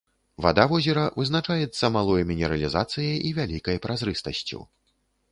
[0.43, 4.59] Вада возера вызначаецца малой мінералізацыяй і вялікай празрыстасцю.